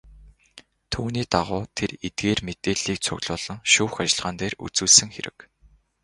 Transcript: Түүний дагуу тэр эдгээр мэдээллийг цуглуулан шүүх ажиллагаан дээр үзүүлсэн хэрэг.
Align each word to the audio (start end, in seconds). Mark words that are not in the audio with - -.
Түүний 0.91 1.25
дагуу 1.33 1.63
тэр 1.77 1.91
эдгээр 2.07 2.39
мэдээллийг 2.47 2.99
цуглуулан 3.05 3.59
шүүх 3.71 3.93
ажиллагаан 4.03 4.37
дээр 4.39 4.53
үзүүлсэн 4.65 5.09
хэрэг. 5.15 5.37